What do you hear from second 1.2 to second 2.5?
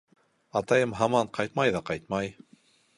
ҡайтмай ҙа ҡайтмай.